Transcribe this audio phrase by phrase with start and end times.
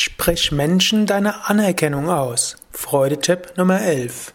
[0.00, 2.56] Sprich Menschen deine Anerkennung aus.
[2.70, 4.32] Freudetipp Nummer 11.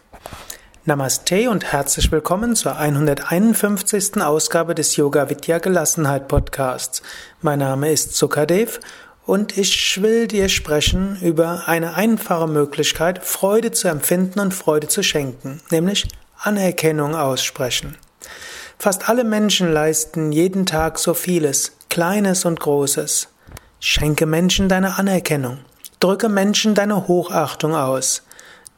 [0.84, 4.20] Namaste und herzlich willkommen zur 151.
[4.20, 7.00] Ausgabe des Yoga Vidya Gelassenheit Podcasts.
[7.40, 8.78] Mein Name ist Sukadev
[9.24, 15.02] und ich will dir sprechen über eine einfache Möglichkeit, Freude zu empfinden und Freude zu
[15.02, 16.06] schenken, nämlich
[16.36, 17.96] Anerkennung aussprechen.
[18.78, 23.28] Fast alle Menschen leisten jeden Tag so vieles, Kleines und Großes.
[23.86, 25.58] Schenke Menschen deine Anerkennung.
[26.00, 28.22] Drücke Menschen deine Hochachtung aus.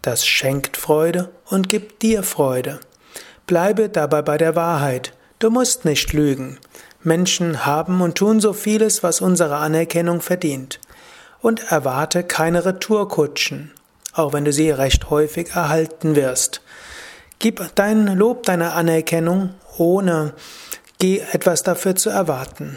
[0.03, 2.81] Das schenkt Freude und gibt dir Freude.
[3.47, 5.13] Bleibe dabei bei der Wahrheit.
[5.39, 6.59] Du musst nicht lügen.
[7.05, 10.81] Menschen haben und tun so vieles, was unsere Anerkennung verdient.
[11.41, 13.71] Und erwarte keine Retourkutschen,
[14.13, 16.63] auch wenn du sie recht häufig erhalten wirst.
[17.39, 20.35] Gib dein Lob, deine Anerkennung, ohne
[21.01, 22.77] etwas dafür zu erwarten.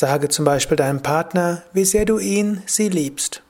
[0.00, 3.42] Sage zum Beispiel deinem Partner, wie sehr du ihn, sie liebst.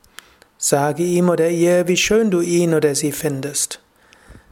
[0.56, 3.80] Sage ihm oder ihr, wie schön du ihn oder sie findest.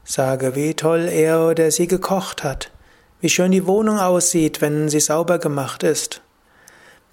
[0.05, 2.70] Sage, wie toll er oder sie gekocht hat,
[3.22, 6.20] wie schön die Wohnung aussieht, wenn sie sauber gemacht ist,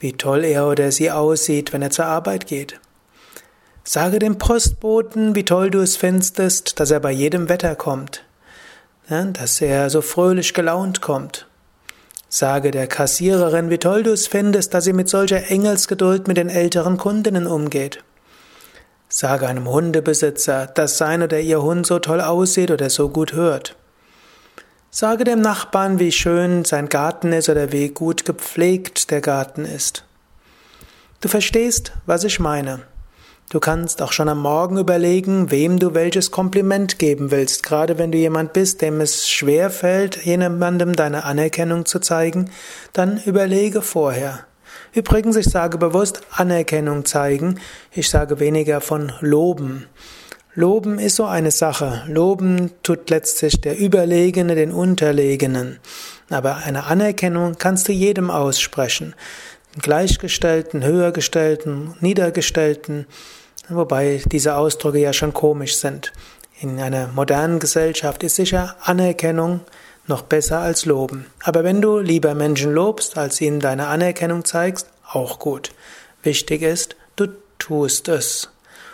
[0.02, 2.82] wie toll er oder sie aussieht, wenn er zur Arbeit geht.
[3.86, 8.26] Sage dem Postboten, wie toll du es findest, dass er bei jedem Wetter kommt,
[9.08, 11.48] dass er so fröhlich gelaunt kommt.
[12.36, 16.50] Sage der Kassiererin, wie toll du es findest, dass sie mit solcher Engelsgeduld mit den
[16.50, 18.04] älteren Kundinnen umgeht.
[19.08, 23.76] Sage einem Hundebesitzer, dass sein oder ihr Hund so toll aussieht oder so gut hört.
[24.90, 30.04] Sage dem Nachbarn, wie schön sein Garten ist oder wie gut gepflegt der Garten ist.
[31.22, 32.80] Du verstehst, was ich meine.
[33.54, 38.12] Du kannst auch schon am Morgen überlegen, wem du welches Kompliment geben willst, gerade wenn
[38.12, 42.50] du jemand bist, dem es schwer fällt, jemandem deine Anerkennung zu zeigen,
[42.94, 44.40] dann überlege vorher.
[44.92, 47.60] Übrigens, ich sage bewusst Anerkennung zeigen,
[47.92, 49.86] ich sage weniger von loben.
[50.56, 52.02] Loben ist so eine Sache.
[52.08, 55.78] Loben tut letztlich der Überlegene den Unterlegenen.
[56.32, 59.14] Aber eine Anerkennung kannst du jedem aussprechen.
[59.80, 63.06] Gleichgestellten, Höhergestellten, Niedergestellten,
[63.70, 66.14] wobei diese Ausdrücke ja schon komisch sind.
[66.60, 69.62] In einer modernen Gesellschaft ist sicher Anerkennung
[70.08, 71.26] noch besser als Loben.
[71.44, 75.72] Aber wenn du lieber Menschen lobst, als ihnen deine Anerkennung zeigst, auch gut.
[76.24, 77.28] Wichtig ist, du
[77.60, 78.50] tust es.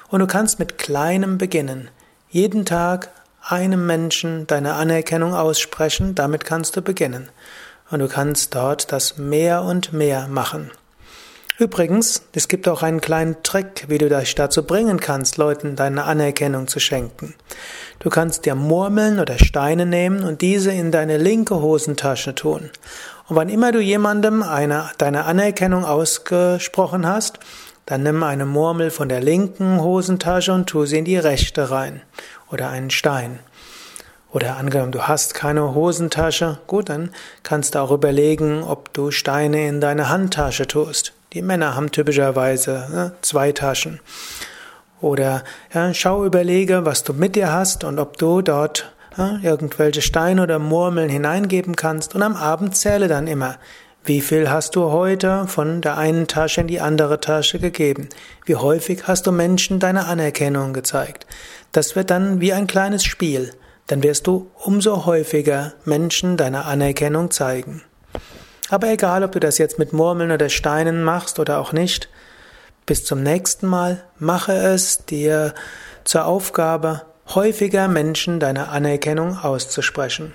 [0.10, 1.90] Und du kannst mit kleinem beginnen.
[2.30, 3.10] Jeden Tag
[3.42, 7.30] einem Menschen deine Anerkennung aussprechen, damit kannst du beginnen
[7.90, 10.72] und du kannst dort das mehr und mehr machen.
[11.60, 16.06] Übrigens, es gibt auch einen kleinen Trick, wie du dich dazu bringen kannst, Leuten deine
[16.06, 17.36] Anerkennung zu schenken.
[18.00, 22.70] Du kannst dir Murmeln oder Steine nehmen und diese in deine linke Hosentasche tun.
[23.28, 27.40] Und wann immer du jemandem eine, deine Anerkennung ausgesprochen hast,
[27.86, 32.02] dann nimm eine Murmel von der linken Hosentasche und tu sie in die rechte rein.
[32.50, 33.40] Oder einen Stein.
[34.32, 37.10] Oder angenommen, du hast keine Hosentasche, gut, dann
[37.44, 41.12] kannst du auch überlegen, ob du Steine in deine Handtasche tust.
[41.34, 44.00] Die Männer haben typischerweise ne, zwei Taschen.
[45.02, 50.02] Oder ja, schau, überlege, was du mit dir hast und ob du dort ja, irgendwelche
[50.02, 52.16] Steine oder Murmeln hineingeben kannst.
[52.16, 53.58] Und am Abend zähle dann immer,
[54.04, 58.10] wie viel hast du heute von der einen Tasche in die andere Tasche gegeben?
[58.46, 61.28] Wie häufig hast du Menschen deine Anerkennung gezeigt?
[61.72, 63.54] Das wird dann wie ein kleines Spiel
[63.90, 67.82] dann wirst du umso häufiger Menschen deine Anerkennung zeigen.
[68.70, 72.10] Aber egal, ob du das jetzt mit Murmeln oder Steinen machst oder auch nicht,
[72.86, 75.54] bis zum nächsten Mal mache es dir
[76.04, 77.04] zur Aufgabe,
[77.34, 80.34] häufiger Menschen deine Anerkennung auszusprechen.